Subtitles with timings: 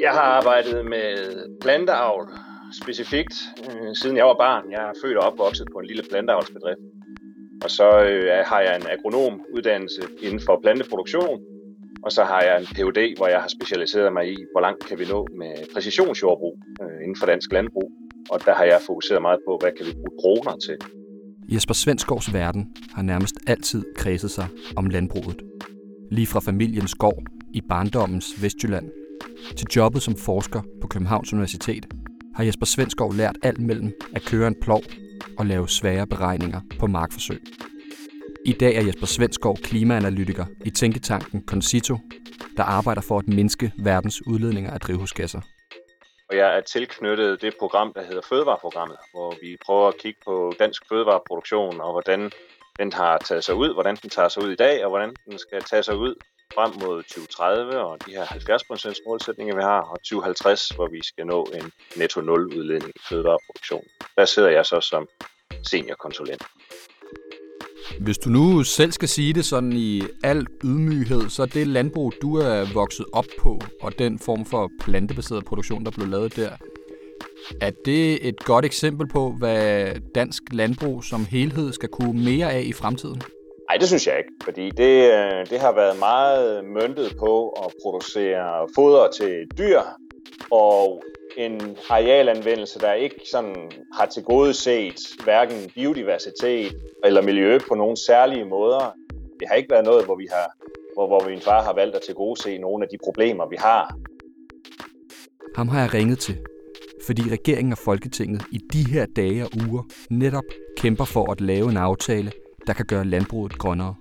[0.00, 1.06] Jeg har arbejdet med
[1.60, 2.28] planteavl
[2.82, 3.34] specifikt,
[3.66, 4.64] øh, siden jeg var barn.
[4.70, 6.80] Jeg er født og opvokset på en lille planteavlsbedrift.
[7.64, 11.40] Og så øh, har jeg en agronomuddannelse inden for planteproduktion,
[12.02, 14.98] og så har jeg en Ph.D., hvor jeg har specialiseret mig i, hvor langt kan
[14.98, 17.92] vi nå med præcisionsjordbrug øh, inden for dansk landbrug.
[18.30, 20.76] Og der har jeg fokuseret meget på, hvad kan vi bruge droner til.
[21.48, 25.49] Jesper Svenskovs verden har nærmest altid kredset sig om landbruget.
[26.10, 27.22] Lige fra familiens gård
[27.54, 28.90] i barndommens Vestjylland
[29.56, 31.86] til jobbet som forsker på Københavns Universitet
[32.36, 34.82] har Jesper Svenskov lært alt mellem at køre en plov
[35.38, 37.40] og lave svære beregninger på markforsøg.
[38.46, 41.96] I dag er Jesper Svenskov klimaanalytiker i tænketanken Concito,
[42.56, 45.40] der arbejder for at mindske verdens udledninger af drivhusgasser.
[46.30, 50.52] Og jeg er tilknyttet det program, der hedder Fødevareprogrammet, hvor vi prøver at kigge på
[50.58, 52.30] dansk fødevareproduktion og hvordan
[52.78, 55.38] den har taget sig ud, hvordan den tager sig ud i dag, og hvordan den
[55.38, 56.14] skal tage sig ud
[56.54, 61.26] frem mod 2030 og de her 70% målsætninger, vi har, og 2050, hvor vi skal
[61.26, 63.84] nå en netto nul udledning i fødevareproduktion.
[64.16, 65.08] Der sidder jeg så som
[65.70, 66.42] seniorkonsulent.
[68.00, 72.12] Hvis du nu selv skal sige det sådan i al ydmyghed, så er det landbrug,
[72.22, 76.50] du er vokset op på, og den form for plantebaseret produktion, der blev lavet der,
[77.60, 82.62] er det et godt eksempel på, hvad dansk landbrug som helhed skal kunne mere af
[82.62, 83.22] i fremtiden?
[83.68, 87.72] Nej, det synes jeg ikke, fordi det, øh, det har været meget møntet på at
[87.82, 89.80] producere foder til dyr,
[90.50, 91.02] og
[91.36, 96.72] en arealanvendelse, der ikke sådan har til gode set hverken biodiversitet
[97.04, 98.94] eller miljø på nogle særlige måder.
[99.40, 100.46] Det har ikke været noget, hvor vi har
[100.94, 103.56] hvor, hvor min far har valgt at til gode se nogle af de problemer, vi
[103.58, 103.94] har.
[105.56, 106.36] Ham har jeg ringet til,
[107.06, 110.44] fordi regeringen og Folketinget i de her dage og uger netop
[110.76, 112.32] kæmper for at lave en aftale,
[112.66, 113.94] der kan gøre landbruget grønnere.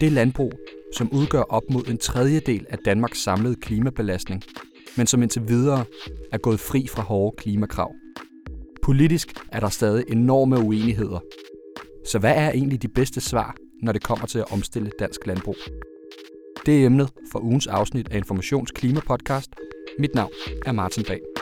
[0.00, 0.52] Det landbrug,
[0.96, 4.42] som udgør op mod en tredjedel af Danmarks samlede klimabelastning,
[4.96, 5.84] men som indtil videre
[6.32, 7.92] er gået fri fra hårde klimakrav.
[8.82, 11.20] Politisk er der stadig enorme uenigheder.
[12.06, 15.56] Så hvad er egentlig de bedste svar, når det kommer til at omstille dansk landbrug?
[16.66, 19.50] Det er emnet for ugens afsnit af Informations Klimapodcast.
[19.98, 20.32] Mit navn
[20.66, 21.35] er Martin Bag.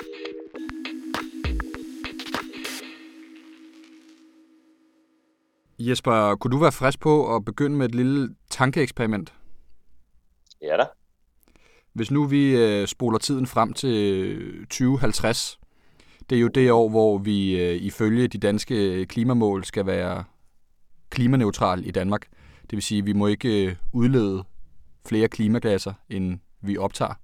[5.78, 9.34] Jesper, kunne du være frisk på at begynde med et lille tankeeksperiment?
[10.62, 10.86] Ja da.
[11.92, 15.60] Hvis nu vi øh, spoler tiden frem til 2050,
[16.30, 20.24] det er jo det år, hvor vi øh, ifølge de danske klimamål skal være
[21.10, 22.26] klimaneutral i Danmark.
[22.62, 24.44] Det vil sige, at vi må ikke øh, udlede
[25.06, 27.14] flere klimagasser, end vi optager.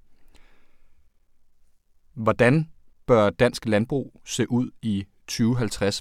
[2.15, 2.71] Hvordan
[3.07, 6.01] bør dansk landbrug se ud i 2050?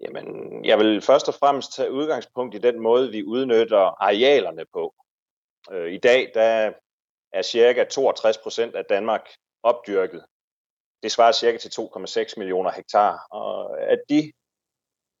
[0.00, 4.94] Jamen, jeg vil først og fremmest tage udgangspunkt i den måde, vi udnytter arealerne på.
[5.70, 6.72] Øh, I dag der
[7.32, 9.28] er cirka 62 procent af Danmark
[9.62, 10.24] opdyrket.
[11.02, 13.26] Det svarer cirka til 2,6 millioner hektar.
[13.30, 14.32] Og af de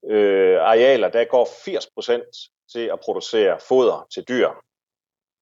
[0.04, 2.36] øh, arealer, der går 80 procent
[2.72, 4.50] til at producere foder til dyr,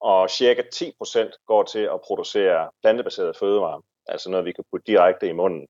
[0.01, 4.93] og cirka 10 procent går til at producere plantebaseret fødevarer, altså noget, vi kan putte
[4.93, 5.67] direkte i munden.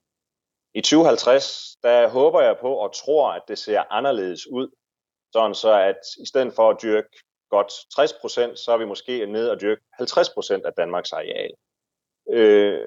[0.76, 4.68] I 2050, der håber jeg på og tror, at det ser anderledes ud,
[5.32, 7.08] sådan så at i stedet for at dyrke
[7.50, 11.50] godt 60 procent, så er vi måske nede og dyrke 50 procent af Danmarks areal.
[12.30, 12.80] Øh,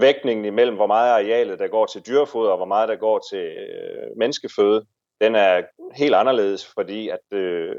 [0.00, 3.44] vægtningen imellem, hvor meget arealet der går til dyrefoder og hvor meget der går til
[3.44, 4.86] øh, menneskeføde,
[5.20, 5.62] den er
[5.94, 7.76] helt anderledes, fordi at øh,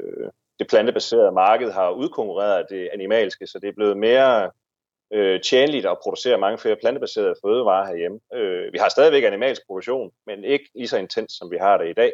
[0.58, 4.50] det plantebaserede marked har udkonkurreret det animalske, så det er blevet mere
[5.12, 8.20] øh, tjenligt at producere mange flere plantebaserede fødevarer herhjemme.
[8.34, 11.88] Øh, vi har stadigvæk animalsk produktion, men ikke lige så intens, som vi har det
[11.90, 12.12] i dag.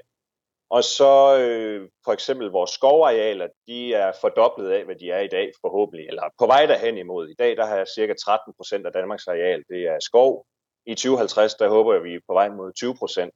[0.70, 5.28] Og så øh, for eksempel vores skovarealer, de er fordoblet af, hvad de er i
[5.28, 7.28] dag forhåbentlig, eller på vej derhen imod.
[7.28, 10.46] I dag der har jeg cirka 13 procent af Danmarks areal, det er skov.
[10.86, 13.32] I 2050, der håber jeg, vi er på vej mod 20 procent.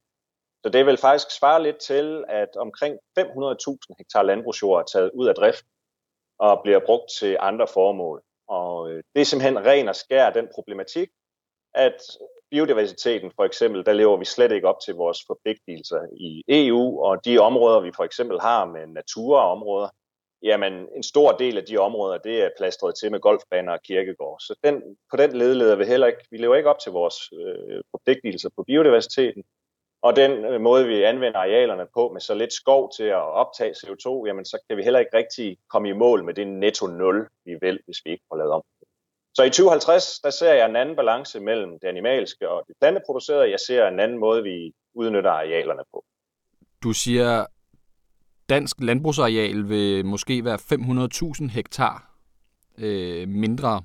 [0.63, 5.27] Så det vil faktisk svare lidt til, at omkring 500.000 hektar landbrugsjord er taget ud
[5.27, 5.65] af drift
[6.39, 8.23] og bliver brugt til andre formål.
[8.59, 11.09] Og øh, det er simpelthen ren og skær den problematik,
[11.73, 11.97] at
[12.51, 17.25] biodiversiteten for eksempel, der lever vi slet ikke op til vores forpligtelser i EU, og
[17.25, 19.89] de områder, vi for eksempel har med naturområder,
[20.43, 24.39] jamen en stor del af de områder, det er plastret til med golfbaner og kirkegård.
[24.39, 27.15] Så den, på den led leder vi heller ikke, vi lever ikke op til vores
[27.33, 29.43] øh, forpligtelser på biodiversiteten,
[30.03, 33.71] og den øh, måde, vi anvender arealerne på med så lidt skov til at optage
[33.71, 37.27] CO2, jamen så kan vi heller ikke rigtig komme i mål med det netto nul,
[37.45, 38.63] vi vil, hvis vi ikke får lavet om.
[39.33, 43.51] Så i 2050, der ser jeg en anden balance mellem det animalske og det planteproducerede.
[43.51, 46.05] Jeg ser en anden måde, vi udnytter arealerne på.
[46.83, 47.45] Du siger,
[48.49, 50.59] dansk landbrugsareal vil måske være
[51.45, 52.09] 500.000 hektar.
[52.77, 53.81] øh, mindre.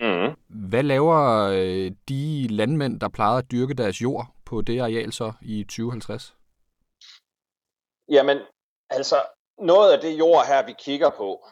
[0.00, 0.30] Mm.
[0.48, 5.32] Hvad laver øh, de landmænd, der plejede at dyrke deres jord på det areal så
[5.42, 6.34] i 2050?
[8.08, 8.38] Jamen,
[8.90, 9.16] altså,
[9.58, 11.46] noget af det jord her, vi kigger på,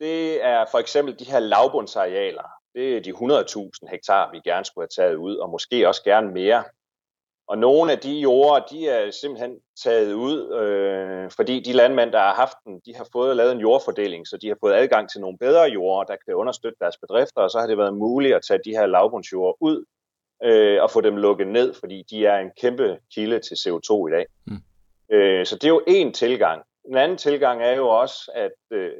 [0.00, 2.48] det er for eksempel de her lavbundsarealer.
[2.74, 6.32] Det er de 100.000 hektar, vi gerne skulle have taget ud, og måske også gerne
[6.32, 6.64] mere.
[7.48, 12.18] Og nogle af de jorder, de er simpelthen taget ud, øh, fordi de landmænd, der
[12.18, 15.20] har haft den, de har fået lavet en jordfordeling, så de har fået adgang til
[15.20, 18.42] nogle bedre jorder, der kan understøtte deres bedrifter, og så har det været muligt at
[18.48, 19.84] tage de her lavbundsjorder ud
[20.44, 24.10] øh, og få dem lukket ned, fordi de er en kæmpe kilde til CO2 i
[24.10, 24.26] dag.
[24.46, 24.62] Mm.
[25.16, 26.62] Øh, så det er jo en tilgang.
[26.88, 28.92] En anden tilgang er jo også, at øh,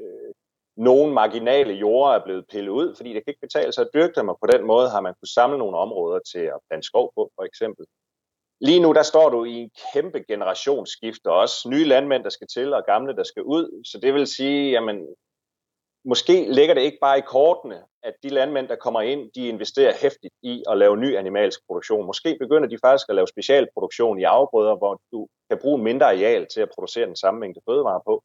[0.77, 4.13] nogle marginale jorder er blevet pillet ud, fordi det kan ikke betale sig at dyrke
[4.17, 7.13] dem, og på den måde har man kunnet samle nogle områder til at plante skov
[7.17, 7.87] på, for eksempel.
[8.61, 12.47] Lige nu der står du i en kæmpe generationsskift, og også nye landmænd, der skal
[12.47, 13.83] til, og gamle, der skal ud.
[13.85, 15.07] Så det vil sige, jamen,
[16.07, 19.93] måske ligger det ikke bare i kortene, at de landmænd, der kommer ind, de investerer
[20.03, 22.07] hæftigt i at lave ny animalsk produktion.
[22.07, 26.47] Måske begynder de faktisk at lave specialproduktion i afgrøder, hvor du kan bruge mindre areal
[26.47, 28.25] til at producere den samme mængde fødevarer på.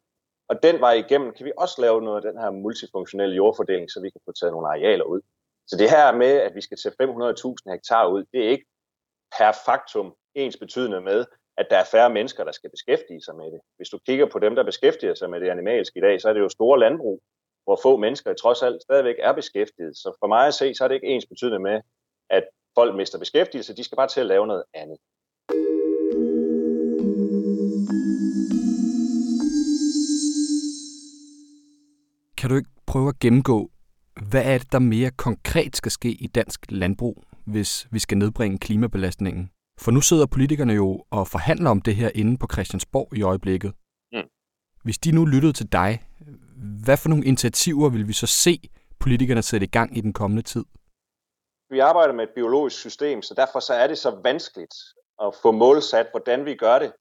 [0.49, 4.01] Og den vej igennem kan vi også lave noget af den her multifunktionelle jordfordeling, så
[4.01, 5.21] vi kan få taget nogle arealer ud.
[5.67, 8.65] Så det her med, at vi skal tage 500.000 hektar ud, det er ikke
[9.37, 11.25] per faktum ens betydende med,
[11.57, 13.59] at der er færre mennesker, der skal beskæftige sig med det.
[13.77, 16.33] Hvis du kigger på dem, der beskæftiger sig med det animalske i dag, så er
[16.33, 17.21] det jo store landbrug,
[17.71, 19.97] hvor få mennesker trods alt stadigvæk er beskæftiget.
[19.97, 21.81] Så for mig at se, så er det ikke ens betydende med,
[22.29, 22.43] at
[22.77, 23.75] folk mister beskæftigelse.
[23.75, 24.97] De skal bare til at lave noget andet.
[32.37, 33.71] Kan du ikke prøve at gennemgå,
[34.29, 38.57] hvad er det, der mere konkret skal ske i dansk landbrug, hvis vi skal nedbringe
[38.57, 39.49] klimabelastningen?
[39.79, 43.73] For nu sidder politikerne jo og forhandler om det her inde på Christiansborg i øjeblikket.
[44.13, 44.29] Mm.
[44.83, 45.99] Hvis de nu lyttede til dig,
[46.85, 48.59] hvad for nogle initiativer vil vi så se
[48.99, 50.65] politikerne sætte i gang i den kommende tid?
[51.69, 54.75] Vi arbejder med et biologisk system, så derfor så er det så vanskeligt
[55.21, 56.91] at få målsat, hvordan vi gør det.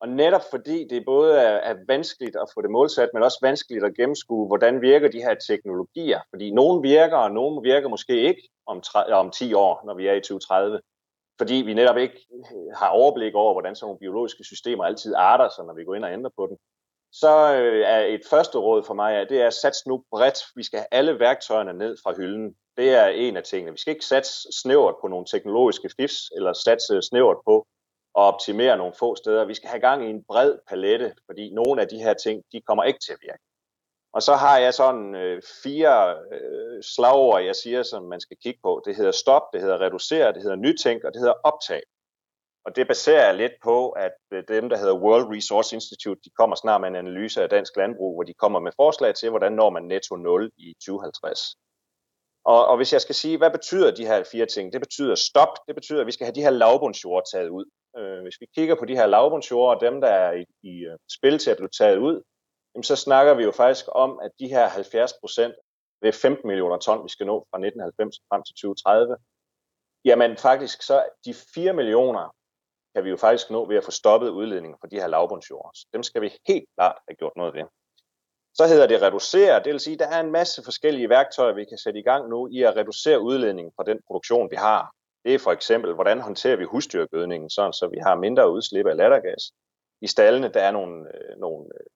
[0.00, 3.84] Og netop fordi det både er, er vanskeligt at få det målsat, men også vanskeligt
[3.84, 6.20] at gennemskue, hvordan virker de her teknologier.
[6.30, 8.82] Fordi nogle virker, og nogle virker måske ikke om,
[9.12, 10.80] om 10 år, når vi er i 2030
[11.38, 12.26] fordi vi netop ikke
[12.74, 16.04] har overblik over, hvordan sådan nogle biologiske systemer altid arter sig, når vi går ind
[16.04, 16.56] og ændrer på dem.
[17.20, 20.38] Så øh, er et første råd for mig, at det er at sats nu bredt.
[20.56, 22.56] Vi skal have alle værktøjerne ned fra hylden.
[22.76, 23.72] Det er en af tingene.
[23.72, 27.66] Vi skal ikke satse snævert på nogle teknologiske fifs, eller satse snævert på
[28.18, 29.44] at optimere nogle få steder.
[29.44, 32.60] Vi skal have gang i en bred palette, fordi nogle af de her ting, de
[32.60, 33.42] kommer ikke til at virke.
[34.12, 38.60] Og så har jeg sådan øh, fire øh, slagord, jeg siger, som man skal kigge
[38.62, 38.82] på.
[38.84, 41.82] Det hedder stop, det hedder reducere, det hedder nytænk, og det hedder optag.
[42.66, 46.30] Og det baserer jeg lidt på, at øh, dem, der hedder World Resource Institute, de
[46.38, 49.52] kommer snart med en analyse af dansk landbrug, hvor de kommer med forslag til, hvordan
[49.52, 51.56] når man netto 0 i 2050.
[52.44, 54.72] Og, og hvis jeg skal sige, hvad betyder de her fire ting?
[54.72, 57.64] Det betyder stop, det betyder, at vi skal have de her lavbundsjord taget ud.
[57.98, 60.98] Øh, hvis vi kigger på de her lavbundsjord, og dem, der er i, i øh,
[61.16, 62.22] spil til at blive taget ud,
[62.74, 65.54] jamen så snakker vi jo faktisk om, at de her 70 procent
[66.02, 69.16] ved 15 millioner ton, vi skal nå fra 1990 frem til 2030,
[70.04, 72.35] jamen faktisk så de 4 millioner
[72.96, 75.70] kan vi jo faktisk nå ved at få stoppet udledningen fra de her lavbundsjord.
[75.74, 77.64] Så dem skal vi helt klart have gjort noget ved.
[78.54, 81.64] Så hedder det reducere, det vil sige, at der er en masse forskellige værktøjer, vi
[81.64, 84.92] kan sætte i gang nu i at reducere udledningen fra den produktion, vi har.
[85.24, 88.96] Det er for eksempel, hvordan håndterer vi husdyrgødningen, sådan så vi har mindre udslip af
[88.96, 89.52] lattergas.
[90.00, 91.86] I stallene, der er nogle, øh, nogle øh,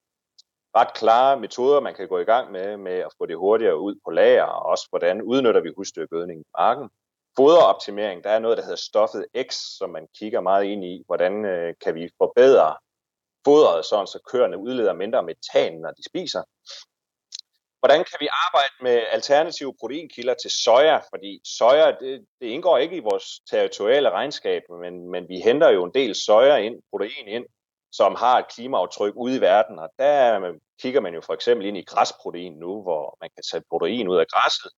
[0.75, 3.95] ret klare metoder, man kan gå i gang med, med at få det hurtigere ud
[4.05, 6.89] på lager, og også hvordan udnytter vi husdyrgødning i marken.
[7.35, 11.45] Foderoptimering, der er noget, der hedder stoffet X, som man kigger meget ind i, hvordan
[11.45, 12.75] øh, kan vi forbedre
[13.45, 16.43] fodret, sådan så køerne udleder mindre metan, når de spiser.
[17.79, 20.97] Hvordan kan vi arbejde med alternative proteinkilder til soja?
[20.97, 25.83] Fordi soja, det, det indgår ikke i vores territoriale regnskab, men, men vi henter jo
[25.83, 27.45] en del soja ind, protein ind,
[27.91, 29.79] som har et klimaaftryk ude i verden.
[29.79, 33.43] Og der øh, kigger man jo for eksempel ind i græsprotein nu, hvor man kan
[33.51, 34.71] tage protein ud af græsset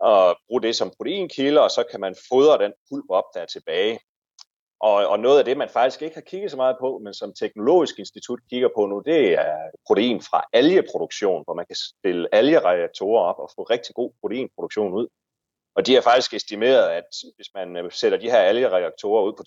[0.00, 3.46] og bruge det som proteinkilde, og så kan man fodre den pulp op, der er
[3.46, 3.98] tilbage.
[4.80, 7.32] Og, og noget af det, man faktisk ikke har kigget så meget på, men som
[7.34, 13.22] Teknologisk Institut kigger på nu, det er protein fra algeproduktion, hvor man kan stille algereaktorer
[13.24, 15.06] op og få rigtig god proteinproduktion ud.
[15.76, 17.04] Og de har faktisk estimeret, at
[17.36, 19.42] hvis man øh, sætter de her algereaktorer ud på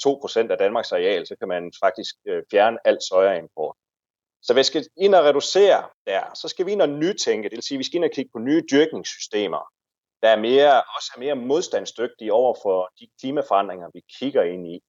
[0.45, 3.75] 2% af Danmarks areal, så kan man faktisk øh, fjerne alt sojaimport.
[4.41, 6.23] Så hvis vi skal ind og reducere der.
[6.35, 8.31] Så skal vi ind og nytænke, det vil sige, at vi skal ind og kigge
[8.33, 9.61] på nye dyrkningssystemer,
[10.23, 14.83] der er mere, også er mere modstandsdygtige over for de klimaforandringer, vi kigger ind i.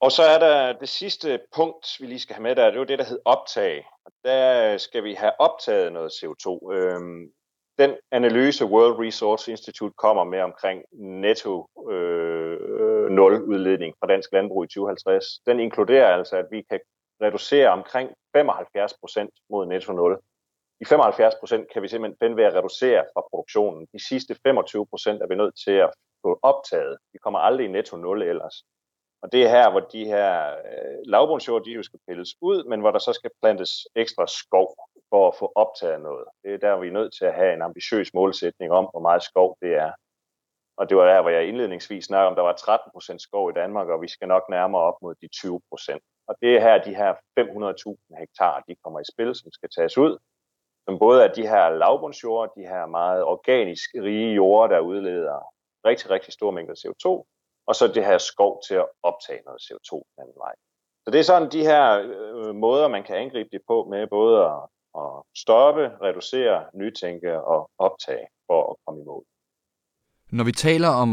[0.00, 2.78] Og så er der det sidste punkt, vi lige skal have med der, det er
[2.78, 3.86] jo det, der hedder optag.
[4.04, 6.72] Og der skal vi have optaget noget CO2.
[6.72, 7.32] Øhm,
[7.78, 14.64] den analyse World Resource Institute kommer med omkring netto øh, nul udledning fra dansk landbrug
[14.64, 16.80] i 2050, den inkluderer altså, at vi kan
[17.22, 20.18] reducere omkring 75 procent mod netto nul
[20.80, 23.86] i 75 procent kan vi simpelthen ved at reducere fra produktionen.
[23.92, 25.90] De sidste 25 procent er vi nødt til at
[26.22, 26.98] få optaget.
[27.12, 28.56] Vi kommer aldrig i netto nul ellers.
[29.22, 32.80] Og det er her, hvor de her øh, lavbundsjord, de jo skal pilles ud, men
[32.80, 34.76] hvor der så skal plantes ekstra skov
[35.10, 36.24] for at få optaget noget.
[36.42, 39.22] Det er der, vi er nødt til at have en ambitiøs målsætning om, hvor meget
[39.22, 39.92] skov det er.
[40.76, 43.52] Og det var der, hvor jeg indledningsvis snakkede om, der var 13 procent skov i
[43.52, 46.02] Danmark, og vi skal nok nærmere op mod de 20 procent.
[46.28, 49.98] Og det er her, de her 500.000 hektar, de kommer i spil, som skal tages
[49.98, 50.18] ud,
[50.90, 55.38] som både er de her lavbundsjord, de her meget organisk rige jorder, der udleder
[55.88, 57.06] rigtig, rigtig store mængder CO2,
[57.68, 60.54] og så det her skov til at optage noget CO2 den anden vej.
[61.04, 64.36] Så det er sådan de her øh, måder, man kan angribe det på med både
[64.44, 64.62] at,
[65.02, 69.24] at stoppe, reducere, nytænke og optage for at komme i mål.
[70.30, 71.10] Når vi taler om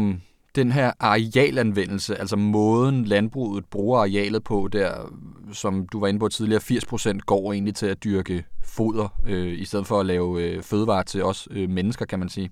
[0.58, 5.12] den her arealanvendelse, altså måden landbruget bruger arealet på, der
[5.52, 9.64] som du var inde på tidligere, 80% går egentlig til at dyrke foder, øh, i
[9.64, 12.50] stedet for at lave øh, fødevarer til os øh, mennesker, kan man sige.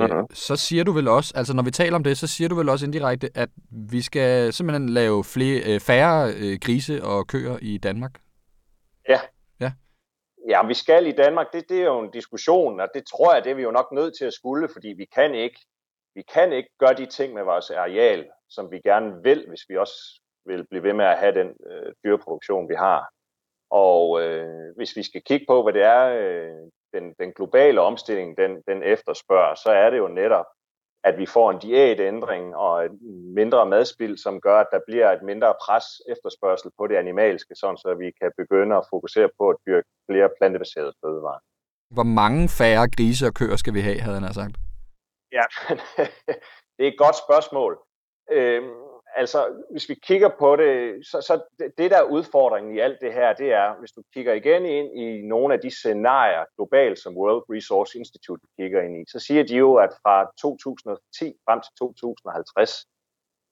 [0.00, 0.26] Uh-huh.
[0.32, 2.68] Så siger du vel også, altså når vi taler om det, så siger du vel
[2.68, 7.78] også indirekte, at vi skal simpelthen lave flere, øh, færre øh, grise og køer i
[7.78, 8.20] Danmark?
[9.08, 9.20] Ja.
[9.60, 9.72] Ja,
[10.48, 11.46] ja vi skal i Danmark.
[11.52, 13.86] Det, det er jo en diskussion, og det tror jeg, det er vi jo nok
[13.92, 15.60] nødt til at skulle, fordi vi kan ikke
[16.14, 19.76] vi kan ikke gøre de ting med vores areal, som vi gerne vil, hvis vi
[19.76, 23.08] også vil blive ved med at have den øh, dyreproduktion, vi har.
[23.70, 28.36] Og øh, hvis vi skal kigge på, hvad det er, øh, den, den globale omstilling,
[28.36, 30.46] den, den efterspørger, så er det jo netop,
[31.04, 32.92] at vi får en diætændring og et
[33.34, 37.76] mindre madspild, som gør, at der bliver et mindre pres efterspørgsel på det animalske, sådan
[37.76, 41.42] så vi kan begynde at fokusere på at dyrke flere plantebaserede fødevarer.
[41.90, 44.56] Hvor mange færre grise og køer skal vi have, havde han sagt?
[45.32, 45.42] Ja,
[46.76, 47.82] det er et godt spørgsmål.
[48.30, 48.74] Øhm,
[49.16, 53.00] altså, hvis vi kigger på det, så, så det, det der er udfordringen i alt
[53.00, 56.98] det her, det er, hvis du kigger igen ind i nogle af de scenarier globalt,
[56.98, 61.60] som World Resource Institute kigger ind i, så siger de jo, at fra 2010 frem
[61.60, 62.86] til 2050,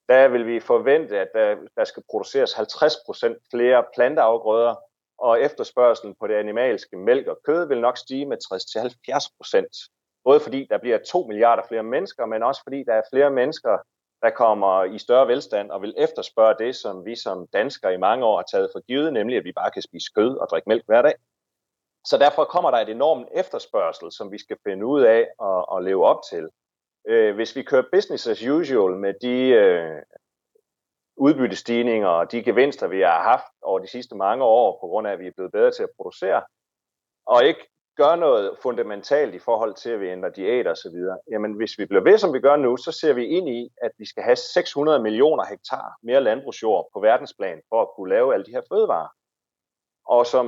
[0.09, 4.75] der vil vi forvente, at der, der skal produceres 50% flere planteafgrøder,
[5.19, 9.98] og efterspørgselen på det animalske mælk og kød vil nok stige med 60-70%.
[10.25, 13.79] Både fordi der bliver 2 milliarder flere mennesker, men også fordi der er flere mennesker,
[14.23, 18.25] der kommer i større velstand og vil efterspørge det, som vi som danskere i mange
[18.25, 20.87] år har taget for givet, nemlig at vi bare kan spise kød og drikke mælk
[20.87, 21.15] hver dag.
[22.05, 25.85] Så derfor kommer der et enormt efterspørgsel, som vi skal finde ud af at, at
[25.85, 26.49] leve op til.
[27.09, 30.03] Øh, hvis vi kører business as usual med de øh,
[31.17, 35.13] udbyttestigninger og de gevinster, vi har haft over de sidste mange år, på grund af,
[35.13, 36.43] at vi er blevet bedre til at producere,
[37.27, 37.69] og ikke
[38.03, 40.97] gør noget fundamentalt i forhold til, at vi ændrer diæter osv.,
[41.31, 43.91] jamen hvis vi bliver ved, som vi gør nu, så ser vi ind i, at
[43.99, 48.47] vi skal have 600 millioner hektar mere landbrugsjord på verdensplan for at kunne lave alle
[48.47, 49.09] de her fødevarer.
[50.07, 50.47] Og som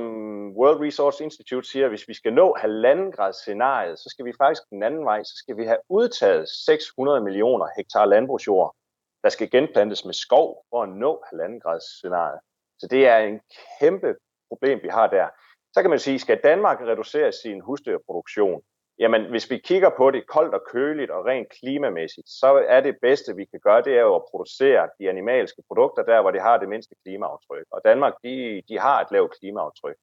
[0.57, 4.63] World Resource Institute siger, hvis vi skal nå halvanden grads scenariet, så skal vi faktisk
[4.69, 8.75] den anden vej, så skal vi have udtaget 600 millioner hektar landbrugsjord,
[9.23, 12.39] der skal genplantes med skov for at nå halvanden grads scenariet.
[12.79, 13.41] Så det er en
[13.79, 14.15] kæmpe
[14.49, 15.27] problem, vi har der.
[15.73, 18.61] Så kan man sige, skal Danmark reducere sin husdyrproduktion?
[18.99, 22.97] Jamen, hvis vi kigger på det koldt og køligt og rent klimamæssigt, så er det
[23.01, 26.41] bedste, vi kan gøre, det er jo at producere de animalske produkter der, hvor det
[26.41, 27.65] har det mindste klimaaftryk.
[27.71, 29.95] Og Danmark, de, de har et lavt klimaaftryk.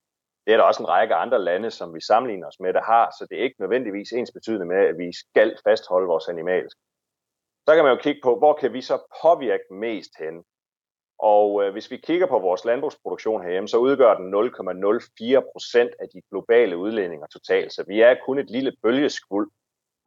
[0.47, 3.15] Det er der også en række andre lande, som vi sammenligner os med, der har,
[3.19, 6.81] så det er ikke nødvendigvis ens betydende med, at vi skal fastholde vores animalske.
[7.67, 10.45] Så kan man jo kigge på, hvor kan vi så påvirke mest hen?
[11.19, 16.09] Og øh, hvis vi kigger på vores landbrugsproduktion herhjemme, så udgør den 0,04 procent af
[16.15, 17.73] de globale udledninger totalt.
[17.73, 19.51] Så vi er kun et lille bølgeskvuld.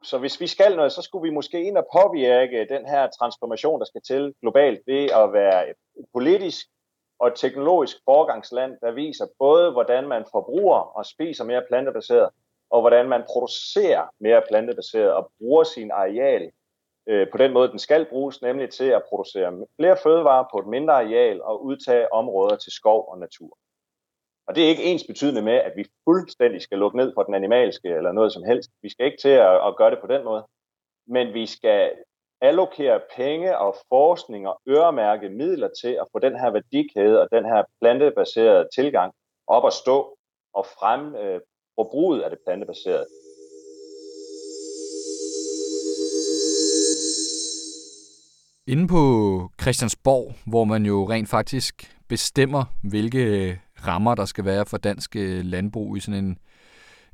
[0.04, 3.80] Så hvis vi skal noget, så skulle vi måske ind og påvirke den her transformation,
[3.80, 5.76] der skal til globalt, ved at være et
[6.12, 6.66] politisk
[7.18, 12.30] og et teknologisk forgangsland, der viser både, hvordan man forbruger og spiser mere plantebaseret,
[12.70, 16.50] og hvordan man producerer mere plantebaseret og bruger sin areal
[17.06, 20.66] øh, på den måde, den skal bruges, nemlig til at producere flere fødevarer på et
[20.66, 23.58] mindre areal og udtage områder til skov og natur.
[24.46, 27.34] Og det er ikke ens betydende med, at vi fuldstændig skal lukke ned for den
[27.34, 28.70] animalske eller noget som helst.
[28.82, 30.46] Vi skal ikke til at, at gøre det på den måde.
[31.06, 31.92] Men vi skal
[32.40, 37.44] allokere penge og forskning og øremærke midler til at få den her værdikæde og den
[37.44, 39.12] her plantebaserede tilgang
[39.46, 40.16] op at stå
[40.52, 41.40] og frem øh,
[41.74, 43.06] forbruget af det plantebaserede.
[48.66, 54.76] Inde på Christiansborg, hvor man jo rent faktisk bestemmer, hvilke rammer der skal være for
[54.76, 56.38] dansk øh, landbrug i sådan en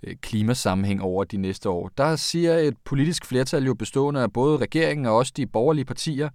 [0.02, 1.90] øh, klimasammenhæng over de næste år.
[1.99, 6.28] Der siger et politisk flertal jo bestående af både regeringen og også de borgerlige partier,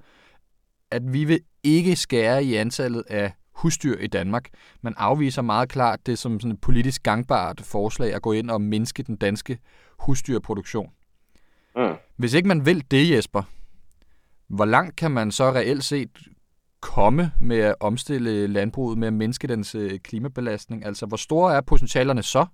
[0.92, 4.50] at vi vil ikke skære i antallet af husdyr i Danmark.
[4.82, 8.62] Man afviser meget klart det som sådan et politisk gangbart forslag at gå ind og
[8.62, 9.58] mindske den danske
[10.00, 10.90] husdyrproduktion.
[11.76, 11.94] Mm.
[12.18, 13.44] Hvis ikke man vil det, Jesper,
[14.56, 16.10] hvor langt kan man så reelt set
[16.82, 20.86] komme med at omstille landbruget, med at mindske dens øh, klimabelastning?
[20.86, 22.46] Altså, hvor store er potentialerne så?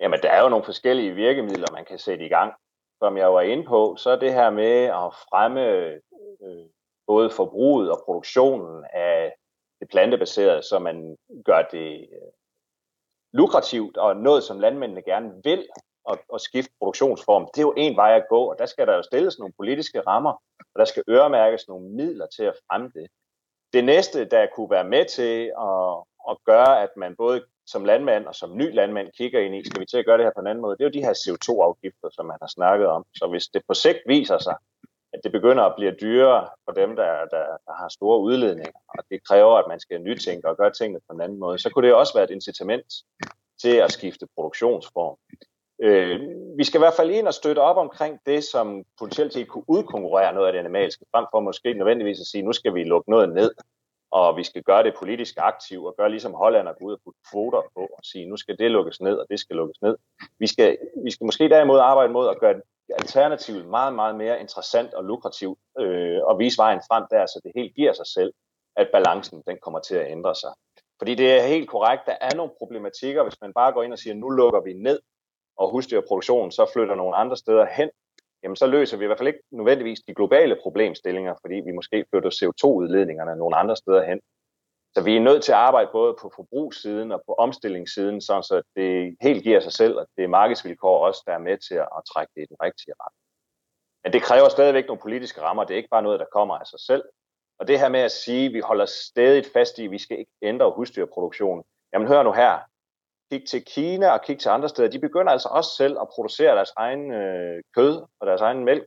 [0.00, 2.52] Jamen, der er jo nogle forskellige virkemidler, man kan sætte i gang.
[2.98, 6.66] Som jeg var inde på, så er det her med at fremme øh,
[7.06, 9.34] både forbruget og produktionen af
[9.80, 12.30] det plantebaserede, så man gør det øh,
[13.32, 15.66] lukrativt og noget, som landmændene gerne vil,
[16.12, 17.48] at, at skifte produktionsform.
[17.54, 20.00] Det er jo en vej at gå, og der skal der jo stilles nogle politiske
[20.00, 23.06] rammer, og der skal øremærkes nogle midler til at fremme det.
[23.72, 28.26] Det næste, der kunne være med til at, at gøre, at man både som landmand
[28.26, 30.40] og som ny landmand kigger ind i, skal vi til at gøre det her på
[30.40, 33.04] en anden måde, det er jo de her CO2-afgifter, som man har snakket om.
[33.14, 34.56] Så hvis det på sigt viser sig,
[35.12, 39.04] at det begynder at blive dyrere for dem, der, der, der har store udledninger, og
[39.10, 41.86] det kræver, at man skal nytænke og gøre tingene på en anden måde, så kunne
[41.86, 42.92] det også være et incitament
[43.62, 45.16] til at skifte produktionsform.
[45.82, 46.20] Øh,
[46.58, 49.64] vi skal i hvert fald ind og støtte op omkring det, som potentielt set kunne
[49.68, 53.10] udkonkurrere noget af det animalske, frem for måske nødvendigvis at sige, nu skal vi lukke
[53.10, 53.50] noget ned,
[54.10, 57.00] og vi skal gøre det politisk aktivt, og gøre ligesom Holland og gå ud og
[57.04, 59.96] putte kvoter på, og sige, nu skal det lukkes ned, og det skal lukkes ned.
[60.38, 62.60] Vi skal, vi skal måske derimod arbejde mod at gøre
[62.98, 67.52] alternativet meget, meget mere interessant og lukrativt, øh, og vise vejen frem der, så det
[67.54, 68.32] helt giver sig selv,
[68.76, 70.50] at balancen den kommer til at ændre sig.
[70.98, 73.98] Fordi det er helt korrekt, der er nogle problematikker, hvis man bare går ind og
[73.98, 75.00] siger, nu lukker vi ned,
[75.58, 77.90] og husdyrproduktionen så flytter nogle andre steder hen,
[78.42, 82.04] jamen så løser vi i hvert fald ikke nødvendigvis de globale problemstillinger, fordi vi måske
[82.10, 84.20] flytter CO2-udledningerne nogle andre steder hen.
[84.94, 89.16] Så vi er nødt til at arbejde både på forbrugssiden og på omstillingssiden, så det
[89.20, 92.32] helt giver sig selv, og det er markedsvilkår også, der er med til at trække
[92.36, 93.24] det i den rigtige retning.
[94.04, 95.64] Men det kræver stadigvæk nogle politiske rammer.
[95.64, 97.04] Det er ikke bare noget, der kommer af sig selv.
[97.58, 100.18] Og det her med at sige, at vi holder stadig fast i, at vi skal
[100.18, 101.64] ikke ændre husdyrproduktionen.
[101.92, 102.58] Jamen hør nu her,
[103.30, 106.56] kig til Kina og kig til andre steder, de begynder altså også selv at producere
[106.56, 108.86] deres egen øh, kød og deres egen mælk.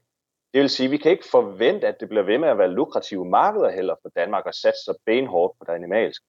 [0.54, 2.72] Det vil sige, at vi kan ikke forvente, at det bliver ved med at være
[2.72, 6.26] lukrative markeder heller for Danmark og satse så benhårdt på det animalske.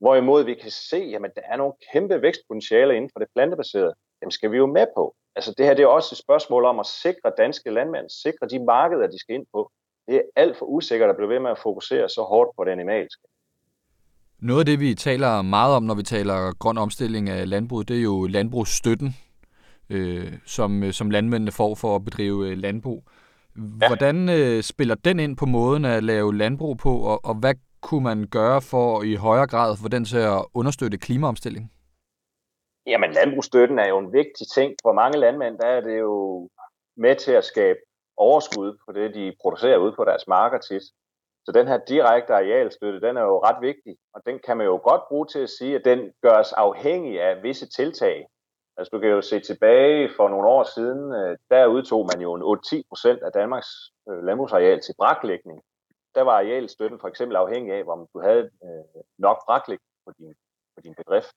[0.00, 3.94] Hvorimod vi kan se, at der er nogle kæmpe vækstpotentialer inden for det plantebaserede.
[4.22, 5.14] Dem skal vi jo med på.
[5.36, 8.64] Altså det her det er også et spørgsmål om at sikre danske landmænd, sikre de
[8.64, 9.70] markeder, de skal ind på.
[10.08, 12.70] Det er alt for usikkert at blive ved med at fokusere så hårdt på det
[12.70, 13.22] animalske.
[14.42, 17.98] Noget af det, vi taler meget om, når vi taler grøn omstilling af landbruget, det
[17.98, 19.10] er jo landbrugsstøtten,
[19.90, 23.04] øh, som, øh, som landmændene får for at bedrive øh, landbrug.
[23.56, 23.86] Ja.
[23.86, 28.04] Hvordan øh, spiller den ind på måden at lave landbrug på, og, og hvad kunne
[28.04, 31.72] man gøre for i højere grad for den til at understøtte klimaomstilling?
[32.86, 34.74] Jamen, landbrugsstøtten er jo en vigtig ting.
[34.82, 36.48] For mange landmænd der er det jo
[36.96, 37.78] med til at skabe
[38.16, 40.82] overskud på det, de producerer ude på deres marker tit.
[41.44, 44.80] Så den her direkte arealstøtte, den er jo ret vigtig, og den kan man jo
[44.88, 48.26] godt bruge til at sige, at den gøres afhængig af visse tiltag.
[48.76, 52.34] Altså du kan jo se tilbage for nogle år siden, øh, der udtog man jo
[52.34, 53.72] en 8-10 procent af Danmarks
[54.08, 55.62] øh, landbrugsareal til braklægning.
[56.14, 60.34] Der var arealstøtten for eksempel afhængig af, om du havde øh, nok braklægning på din,
[60.74, 61.34] på din bedrift.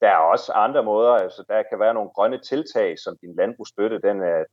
[0.00, 4.00] Der er også andre måder, altså der kan være nogle grønne tiltag, som din landbrugsstøtte
[4.00, 4.44] den er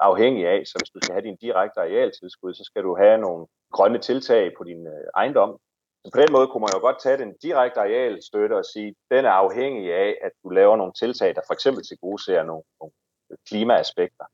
[0.00, 0.60] afhængig af.
[0.66, 4.52] Så hvis du skal have din direkte arealtilskud, så skal du have nogle grønne tiltag
[4.58, 5.58] på din øh, ejendom.
[6.04, 9.16] Så på den måde kunne man jo godt tage den direkte arealstøtte og sige, at
[9.16, 12.42] den er afhængig af, at du laver nogle tiltag, der for eksempel til gode ser
[12.42, 12.92] nogle, nogle
[13.30, 14.24] øh, klimaaspekter.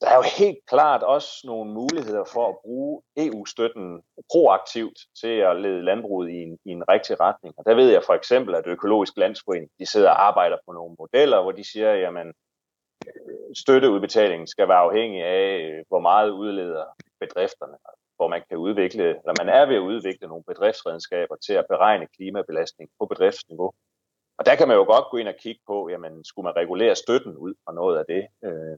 [0.00, 5.60] Der er jo helt klart også nogle muligheder for at bruge EU-støtten proaktivt til at
[5.60, 7.54] lede landbruget i en, i en rigtig retning.
[7.58, 10.96] Og der ved jeg for eksempel, at Økologisk Landsforening de sidder og arbejder på nogle
[10.98, 12.34] modeller, hvor de siger, jamen
[13.54, 16.84] støtteudbetalingen skal være afhængig af, øh, hvor meget udleder
[17.20, 17.76] bedrifterne
[18.16, 22.06] hvor man kan udvikle, eller man er ved at udvikle nogle bedriftsredskaber til at beregne
[22.16, 23.70] klimabelastning på bedriftsniveau.
[24.38, 26.94] Og der kan man jo godt gå ind og kigge på, jamen skulle man regulere
[26.96, 28.22] støtten ud fra noget af det.
[28.44, 28.76] Øh.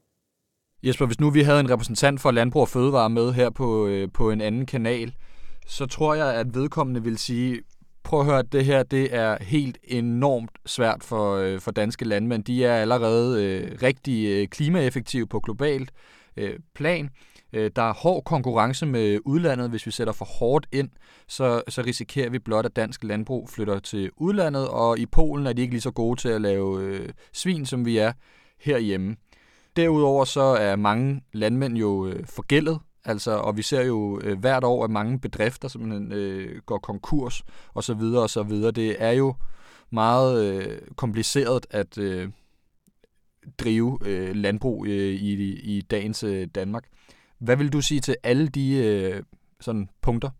[0.83, 4.09] Jesper, hvis nu vi havde en repræsentant for Landbrug og Fødevare med her på, øh,
[4.15, 5.15] på en anden kanal,
[5.67, 7.63] så tror jeg, at vedkommende vil sige,
[8.05, 12.45] prøv at høre, det her det er helt enormt svært for, øh, for danske landmænd.
[12.45, 15.93] De er allerede øh, rigtig øh, klimaeffektive på globalt
[16.37, 17.11] øh, plan.
[17.53, 19.71] Øh, der er hård konkurrence med udlandet.
[19.71, 20.91] Hvis vi sætter for hårdt ind,
[21.29, 25.53] så, så risikerer vi blot, at dansk landbrug flytter til udlandet, og i Polen er
[25.53, 28.13] de ikke lige så gode til at lave øh, svin, som vi er
[28.61, 29.17] herhjemme.
[29.77, 34.65] Derudover så er mange landmænd jo øh, forgældet, altså, og vi ser jo øh, hvert
[34.65, 37.43] år, at mange bedrifter simpelthen øh, går konkurs
[37.75, 38.71] og så videre og så videre.
[38.71, 39.35] Det er jo
[39.91, 42.29] meget øh, kompliceret at, øh,
[43.59, 45.33] drive øh, landbrug øh, i,
[45.77, 46.85] i dagens øh, Danmark.
[47.39, 49.23] Hvad vil du sige til alle de øh,
[49.61, 50.31] sådan punkter?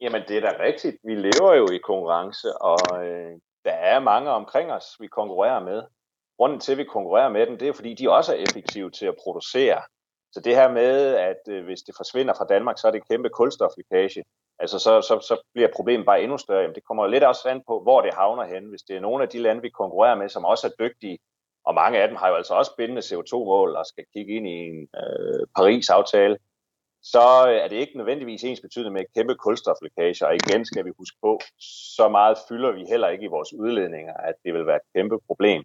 [0.00, 0.96] Jamen, det er da rigtigt.
[1.04, 3.32] Vi lever jo i konkurrence, og øh,
[3.64, 5.82] der er mange omkring os, vi konkurrerer med.
[6.36, 9.06] Grunden til, at vi konkurrerer med dem, det er, fordi de også er effektive til
[9.06, 9.82] at producere.
[10.32, 13.10] Så det her med, at øh, hvis det forsvinder fra Danmark, så er det en
[13.10, 14.24] kæmpe kulstoflækage.
[14.58, 16.60] Altså, så, så, så bliver problemet bare endnu større.
[16.60, 18.64] Jamen, det kommer lidt også an på, hvor det havner hen.
[18.64, 21.18] Hvis det er nogle af de lande, vi konkurrerer med, som også er dygtige,
[21.64, 24.58] og mange af dem har jo altså også bindende CO2-mål og skal kigge ind i
[24.68, 26.38] en øh, Paris-aftale,
[27.02, 30.26] så øh, er det ikke nødvendigvis ens betydende med kæmpe kulstoflækage.
[30.26, 31.40] Og igen skal vi huske på,
[31.96, 35.18] så meget fylder vi heller ikke i vores udledninger, at det vil være et kæmpe
[35.26, 35.62] problem.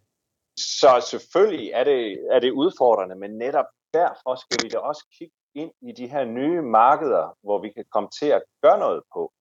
[0.57, 5.35] Så selvfølgelig er det, er det udfordrende, men netop derfor skal vi da også kigge
[5.55, 9.31] ind i de her nye markeder, hvor vi kan komme til at gøre noget på.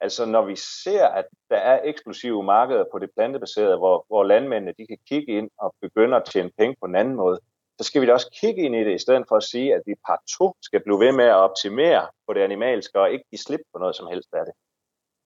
[0.00, 4.74] Altså når vi ser, at der er eksplosive markeder på det plantebaserede, hvor, hvor landmændene
[4.78, 7.40] de kan kigge ind og begynde at tjene penge på en anden måde,
[7.78, 9.82] så skal vi da også kigge ind i det, i stedet for at sige, at
[9.86, 13.60] vi partout skal blive ved med at optimere på det animalske, og ikke give slip
[13.72, 14.54] på noget som helst af det.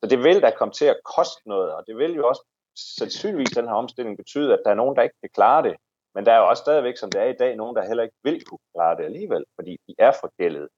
[0.01, 2.43] Så det vil da komme til at koste noget, og det vil jo også
[2.99, 5.77] sandsynligvis den her omstilling betyde, at der er nogen, der ikke kan klare det.
[6.17, 8.17] Men der er jo også stadigvæk, som det er i dag, nogen, der heller ikke
[8.23, 10.69] vil kunne klare det alligevel, fordi de er forgældet.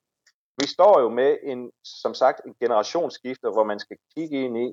[0.60, 4.68] Vi står jo med en, som sagt, en generationsskifte, hvor man skal kigge ind i,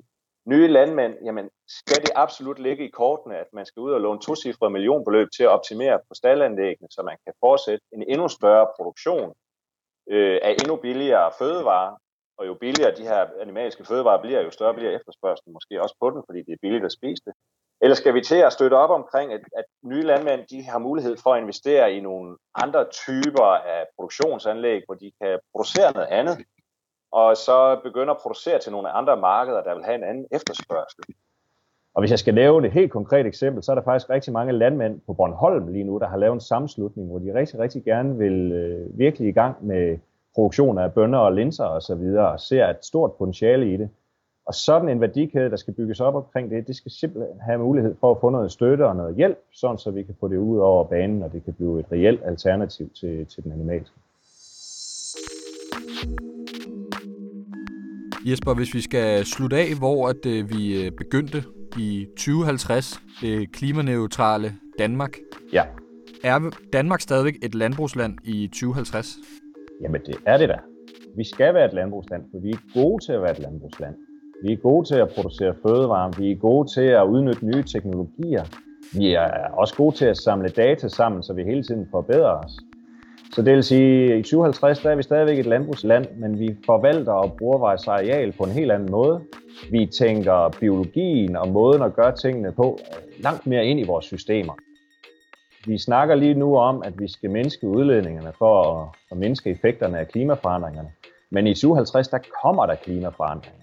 [0.46, 4.20] nye landmænd, jamen skal det absolut ligge i kortene, at man skal ud og låne
[4.20, 9.34] to millionbeløb til at optimere på staldanlæggene, så man kan fortsætte en endnu større produktion
[10.10, 11.96] øh, af endnu billigere fødevarer,
[12.38, 16.10] og jo billigere de her animalske fødevarer bliver, jo større bliver efterspørgselen måske også på
[16.10, 17.34] den, fordi det er billigt at spise det.
[17.80, 21.16] Eller skal vi til at støtte op omkring, at, at nye landmænd de har mulighed
[21.22, 26.36] for at investere i nogle andre typer af produktionsanlæg, hvor de kan producere noget andet,
[27.12, 31.04] og så begynde at producere til nogle andre markeder, der vil have en anden efterspørgsel.
[31.94, 34.52] Og hvis jeg skal lave et helt konkret eksempel, så er der faktisk rigtig mange
[34.52, 38.18] landmænd på Bornholm lige nu, der har lavet en sammenslutning, hvor de rigtig, rigtig gerne
[38.18, 39.98] vil øh, virkelig i gang med
[40.34, 43.90] produktion af bønner og linser osv., og, videre, og ser et stort potentiale i det.
[44.46, 47.94] Og sådan en værdikæde, der skal bygges op omkring det, det skal simpelthen have mulighed
[48.00, 50.58] for at få noget støtte og noget hjælp, sådan så vi kan få det ud
[50.58, 53.96] over banen, og det kan blive et reelt alternativ til, til den animalske.
[58.30, 61.38] Jesper, hvis vi skal slutte af, hvor at, øh, vi øh, begyndte
[61.78, 65.16] i 2050, det klimaneutrale Danmark.
[65.52, 65.64] Ja.
[66.24, 69.06] Er Danmark stadigvæk et landbrugsland i 2050?
[69.82, 70.58] Jamen det er det da.
[71.16, 73.94] Vi skal være et landbrugsland, for vi er gode til at være et landbrugsland.
[74.42, 78.44] Vi er gode til at producere fødevarer, vi er gode til at udnytte nye teknologier.
[78.98, 82.52] Vi er også gode til at samle data sammen, så vi hele tiden forbedrer os.
[83.32, 86.56] Så det vil sige, at i 2050 der er vi stadigvæk et landbrugsland, men vi
[86.66, 89.20] forvalter og bruger vores areal på en helt anden måde.
[89.70, 92.78] Vi tænker biologien og måden at gøre tingene på
[93.20, 94.54] langt mere ind i vores systemer.
[95.66, 100.08] Vi snakker lige nu om, at vi skal mindske udledningerne for at, mindske effekterne af
[100.08, 100.90] klimaforandringerne.
[101.30, 103.62] Men i 2050 der kommer der klimaforandringer.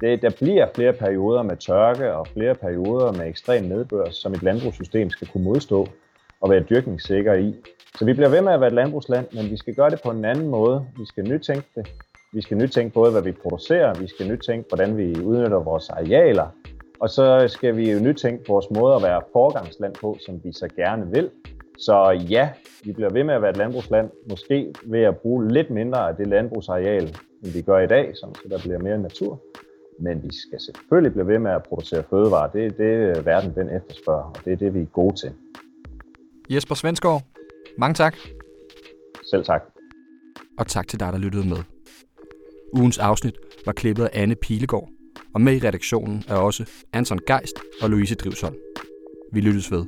[0.00, 4.42] Det, der bliver flere perioder med tørke og flere perioder med ekstrem nedbør, som et
[4.42, 5.88] landbrugssystem skal kunne modstå
[6.40, 7.54] og være dyrkningssikker i.
[7.98, 10.10] Så vi bliver ved med at være et landbrugsland, men vi skal gøre det på
[10.10, 10.86] en anden måde.
[10.98, 11.88] Vi skal nytænke det.
[12.32, 16.48] Vi skal nytænke både, hvad vi producerer, vi skal nytænke, hvordan vi udnytter vores arealer,
[17.00, 20.68] og så skal vi jo nytænke vores måde at være forgangsland på, som vi så
[20.76, 21.30] gerne vil.
[21.78, 22.48] Så ja,
[22.84, 26.16] vi bliver ved med at være et landbrugsland, måske ved at bruge lidt mindre af
[26.16, 27.02] det landbrugsareal,
[27.42, 29.40] end vi gør i dag, så der bliver mere natur.
[30.00, 32.50] Men vi skal selvfølgelig blive ved med at producere fødevarer.
[32.50, 35.32] Det er det, verden den efterspørger, og det er det, vi er gode til.
[36.50, 37.22] Jesper Svensgaard,
[37.78, 38.16] mange tak.
[39.30, 39.62] Selv tak.
[40.58, 41.58] Og tak til dig, der lyttede med.
[42.72, 43.34] Ugens afsnit
[43.66, 44.88] var klippet af Anne Pilegaard,
[45.34, 48.56] og med i redaktionen er også Anton Geist og Louise Drivsholm.
[49.32, 49.86] Vi lyttes ved.